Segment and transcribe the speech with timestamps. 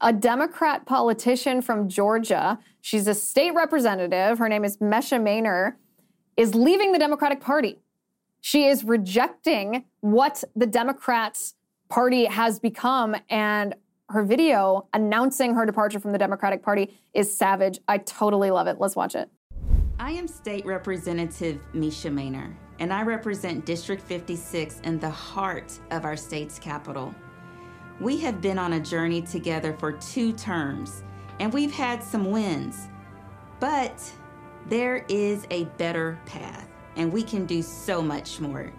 [0.00, 2.58] a Democrat politician from Georgia.
[2.80, 4.38] She's a state representative.
[4.38, 5.74] Her name is Mesha Mainor,
[6.36, 7.78] is leaving the Democratic Party.
[8.40, 11.54] She is rejecting what the Democrats'
[11.88, 13.16] party has become.
[13.28, 13.74] And
[14.10, 17.80] her video announcing her departure from the Democratic Party is savage.
[17.88, 18.76] I totally love it.
[18.78, 19.28] Let's watch it.
[19.98, 26.04] I am State Representative Mesha Mainor, and I represent District 56 in the heart of
[26.04, 27.12] our state's capital.
[28.00, 31.02] We have been on a journey together for two terms,
[31.40, 32.86] and we've had some wins.
[33.58, 34.00] But
[34.68, 38.72] there is a better path, and we can do so much more.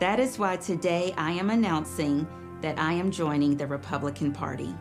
[0.00, 2.26] That is why today I am announcing
[2.60, 4.74] that I am joining the Republican Party.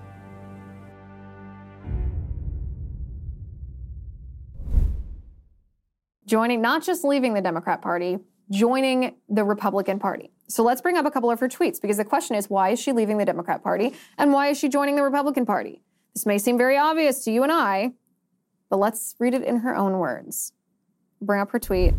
[6.25, 8.17] Joining, not just leaving the Democrat Party,
[8.51, 10.31] joining the Republican Party.
[10.47, 12.79] So let's bring up a couple of her tweets because the question is why is
[12.79, 15.81] she leaving the Democrat Party and why is she joining the Republican Party?
[16.13, 17.93] This may seem very obvious to you and I,
[18.69, 20.53] but let's read it in her own words.
[21.21, 21.93] Bring up her tweet.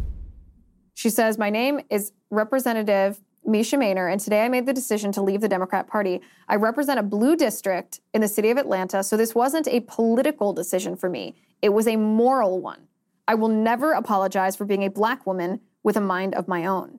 [0.95, 5.23] She says, My name is Representative Mesha Mainor, and today I made the decision to
[5.23, 6.21] leave the Democrat Party.
[6.49, 10.53] I represent a blue district in the city of Atlanta, so this wasn't a political
[10.53, 11.37] decision for me.
[11.63, 12.89] It was a moral one.
[13.29, 16.99] I will never apologize for being a black woman with a mind of my own.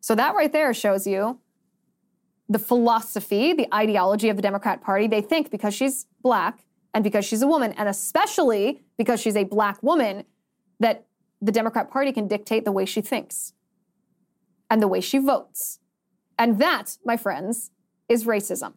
[0.00, 1.38] So that right there shows you
[2.48, 5.06] the philosophy, the ideology of the Democrat Party.
[5.06, 9.44] They think because she's black and because she's a woman, and especially because she's a
[9.44, 10.24] black woman,
[10.80, 11.06] that
[11.40, 13.52] the Democrat Party can dictate the way she thinks
[14.68, 15.78] and the way she votes.
[16.36, 17.70] And that, my friends,
[18.08, 18.72] is racism.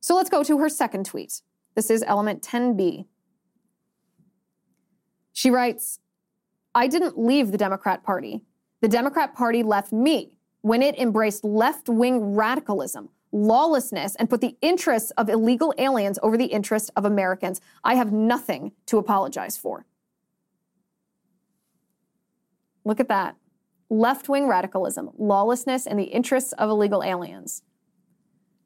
[0.00, 1.42] So let's go to her second tweet.
[1.74, 3.04] This is element 10b.
[5.34, 5.98] She writes,
[6.74, 8.46] I didn't leave the Democrat Party.
[8.82, 14.56] The Democrat Party left me when it embraced left wing radicalism, lawlessness, and put the
[14.60, 17.60] interests of illegal aliens over the interests of Americans.
[17.84, 19.86] I have nothing to apologize for.
[22.84, 23.36] Look at that.
[23.88, 27.62] Left wing radicalism, lawlessness, and the interests of illegal aliens.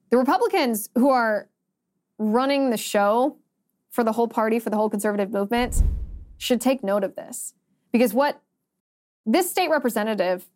[0.09, 1.51] The Republicans who are
[2.19, 3.37] running the show
[3.91, 5.83] for the whole party, for the whole conservative movement,
[6.39, 7.53] should take note of this.
[7.93, 8.41] Because what
[9.27, 10.49] this state representative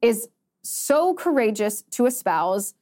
[0.00, 0.28] is
[0.62, 2.74] so courageous to espouse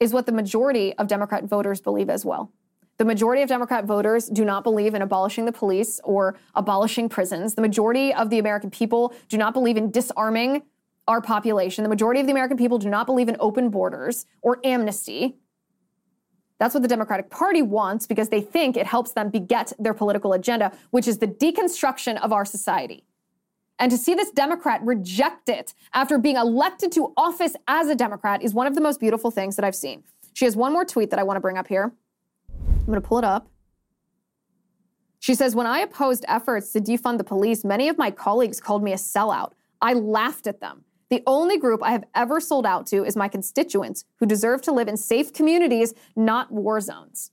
[0.00, 2.52] is what the majority of Democrat voters believe as well.
[2.96, 7.54] The majority of Democrat voters do not believe in abolishing the police or abolishing prisons.
[7.54, 10.62] The majority of the American people do not believe in disarming
[11.08, 11.82] our population.
[11.82, 15.36] The majority of the American people do not believe in open borders or amnesty.
[16.60, 20.32] That's what the Democratic Party wants because they think it helps them beget their political
[20.32, 23.04] agenda, which is the deconstruction of our society.
[23.78, 28.42] And to see this Democrat reject it after being elected to office as a Democrat
[28.42, 30.04] is one of the most beautiful things that I've seen.
[30.32, 31.92] She has one more tweet that I want to bring up here.
[32.58, 33.48] I'm going to pull it up.
[35.18, 38.82] She says, When I opposed efforts to defund the police, many of my colleagues called
[38.82, 39.52] me a sellout.
[39.80, 40.84] I laughed at them.
[41.10, 44.72] The only group I have ever sold out to is my constituents who deserve to
[44.72, 47.30] live in safe communities, not war zones.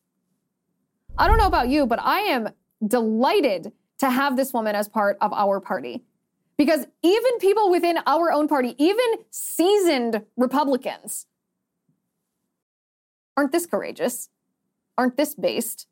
[1.17, 2.49] I don't know about you, but I am
[2.85, 6.03] delighted to have this woman as part of our party.
[6.61, 11.25] Because even people within our own party, even seasoned Republicans,
[13.35, 14.29] aren't this courageous,
[14.95, 15.87] aren't this based.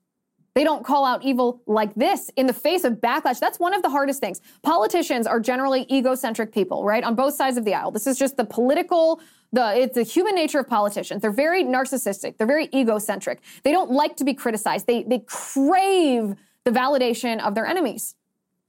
[0.54, 3.40] They don't call out evil like this in the face of backlash.
[3.40, 4.42] That's one of the hardest things.
[4.62, 7.04] Politicians are generally egocentric people, right?
[7.04, 7.90] On both sides of the aisle.
[7.90, 9.22] This is just the political,
[9.52, 11.24] the it's the human nature of politicians.
[11.24, 12.38] They're very narcissistic.
[12.38, 13.40] They're very egocentric.
[13.64, 14.86] They don't like to be criticized.
[14.86, 18.14] They they crave the validation of their enemies.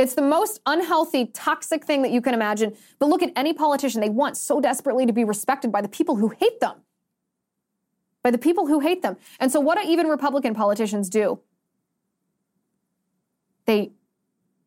[0.00, 2.74] It's the most unhealthy, toxic thing that you can imagine.
[2.98, 4.00] But look at any politician.
[4.00, 6.76] They want so desperately to be respected by the people who hate them.
[8.22, 9.18] By the people who hate them.
[9.38, 11.40] And so, what do even Republican politicians do?
[13.66, 13.92] They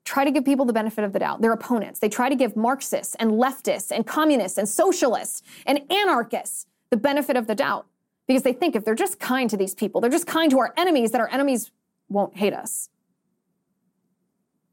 [0.06, 2.00] try to give people the benefit of the doubt, their opponents.
[2.00, 7.38] They try to give Marxists and leftists and communists and socialists and anarchists the benefit
[7.38, 7.88] of the doubt
[8.28, 10.76] because they think if they're just kind to these people, they're just kind to our
[10.78, 11.72] enemies, that our enemies
[12.08, 12.90] won't hate us.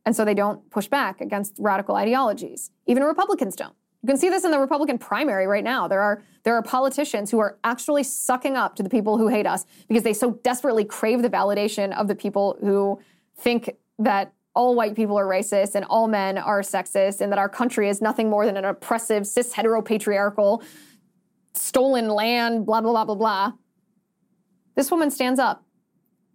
[0.06, 2.70] And so they don't push back against radical ideologies.
[2.86, 3.74] Even Republicans don't.
[4.02, 5.86] You can see this in the Republican primary right now.
[5.86, 9.46] There are there are politicians who are actually sucking up to the people who hate
[9.46, 12.98] us because they so desperately crave the validation of the people who
[13.36, 17.48] think that all white people are racist and all men are sexist and that our
[17.48, 20.62] country is nothing more than an oppressive cis heteropatriarchal
[21.52, 23.52] stolen land blah blah blah blah blah.
[24.76, 25.62] This woman stands up.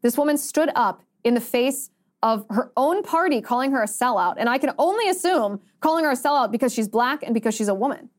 [0.03, 1.89] This woman stood up in the face
[2.25, 4.33] of her own party calling her a sellout.
[4.39, 7.67] And I can only assume calling her a sellout because she's black and because she's
[7.67, 8.09] a woman.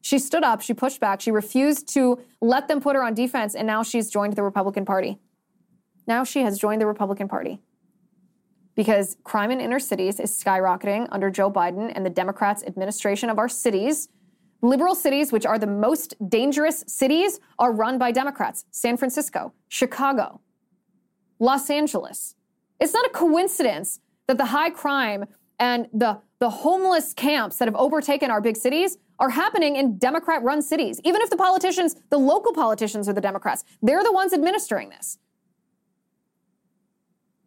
[0.00, 3.54] She stood up, she pushed back, she refused to let them put her on defense,
[3.54, 5.18] and now she's joined the Republican Party.
[6.06, 7.60] now she has joined the Republican Party
[8.74, 13.38] because crime in inner cities is skyrocketing under Joe Biden and the Democrats' administration of
[13.38, 14.08] our cities.
[14.62, 18.64] Liberal cities, which are the most dangerous cities, are run by Democrats.
[18.70, 20.40] San Francisco, Chicago,
[21.38, 22.36] Los Angeles.
[22.80, 25.26] It's not a coincidence that the high crime
[25.58, 30.42] and the, the homeless camps that have overtaken our big cities are happening in Democrat
[30.42, 31.00] run cities.
[31.04, 35.18] Even if the politicians, the local politicians are the Democrats, they're the ones administering this.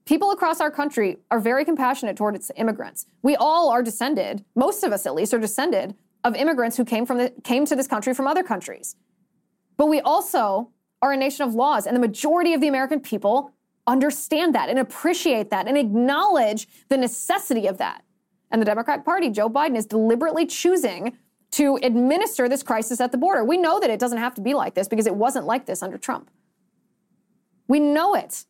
[0.05, 3.05] People across our country are very compassionate towards immigrants.
[3.21, 7.05] We all are descended, most of us at least, are descended of immigrants who came
[7.05, 8.95] from the, came to this country from other countries.
[9.75, 10.71] But we also
[11.01, 13.51] are a nation of laws, and the majority of the American people
[13.87, 18.03] understand that and appreciate that and acknowledge the necessity of that.
[18.51, 21.17] And the Democratic Party, Joe Biden, is deliberately choosing
[21.51, 23.43] to administer this crisis at the border.
[23.43, 25.81] We know that it doesn't have to be like this because it wasn't like this
[25.81, 26.29] under Trump.
[27.67, 28.45] We know it.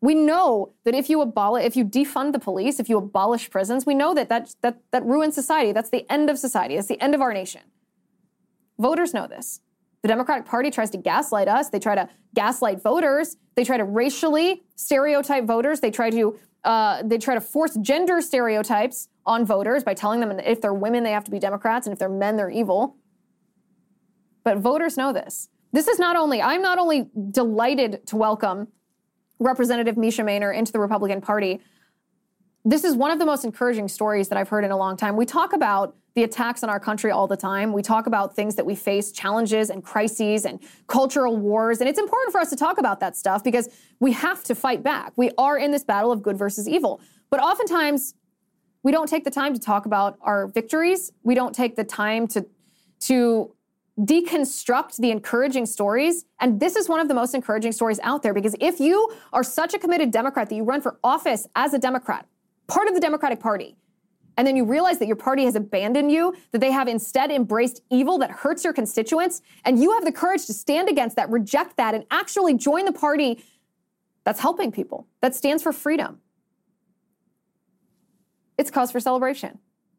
[0.00, 3.86] We know that if you abolish, if you defund the police, if you abolish prisons,
[3.86, 5.70] we know that that, that that ruins society.
[5.70, 6.74] That's the end of society.
[6.74, 7.62] That's the end of our nation.
[8.78, 9.60] Voters know this.
[10.02, 11.70] The Democratic Party tries to gaslight us.
[11.70, 13.36] They try to gaslight voters.
[13.54, 15.80] They try to racially stereotype voters.
[15.80, 20.38] They try to uh, they try to force gender stereotypes on voters by telling them
[20.38, 22.96] if they're women they have to be Democrats and if they're men they're evil.
[24.44, 25.48] But voters know this.
[25.72, 28.68] This is not only I'm not only delighted to welcome
[29.38, 31.60] Representative Mesha Mainor into the Republican Party.
[32.64, 35.16] This is one of the most encouraging stories that I've heard in a long time.
[35.16, 37.72] We talk about the attacks on our country all the time.
[37.72, 41.80] We talk about things that we face, challenges and crises and cultural wars.
[41.80, 43.68] And it's important for us to talk about that stuff because
[44.00, 45.12] we have to fight back.
[45.16, 47.00] We are in this battle of good versus evil.
[47.30, 48.14] But oftentimes,
[48.82, 51.12] we don't take the time to talk about our victories.
[51.22, 52.46] We don't take the time to,
[53.00, 53.54] to
[53.98, 56.24] deconstruct the encouraging stories.
[56.40, 59.44] And this is one of the most encouraging stories out there because if you are
[59.44, 62.26] such a committed Democrat that you run for office as a Democrat,
[62.66, 63.76] part of the Democratic Party,
[64.36, 67.82] and then you realize that your party has abandoned you, that they have instead embraced
[67.90, 71.76] evil that hurts your constituents, and you have the courage to stand against that, reject
[71.76, 73.44] that, and actually join the party
[74.24, 76.20] that's helping people, that stands for freedom.
[78.56, 79.58] It's cause for celebration.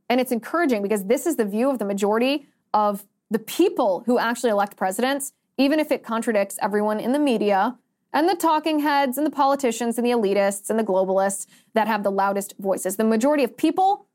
[0.09, 4.19] And it's encouraging because this is the view of the majority of the people who
[4.19, 7.77] actually elect presidents, even if it contradicts everyone in the media
[8.13, 12.03] and the talking heads and the politicians and the elitists and the globalists that have
[12.03, 12.95] the loudest voices.
[12.95, 14.05] The majority of people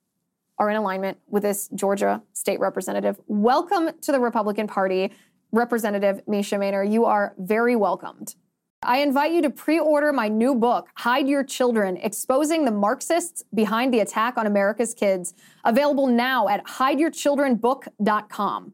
[0.59, 3.21] are in alignment with this Georgia state representative.
[3.27, 5.13] Welcome to the Republican Party,
[5.53, 6.91] Representative Mesha Mainor.
[6.91, 8.35] You are very welcomed.
[8.83, 13.43] I invite you to pre order my new book, Hide Your Children Exposing the Marxists
[13.53, 15.35] Behind the Attack on America's Kids,
[15.65, 18.73] available now at hideyourchildrenbook.com.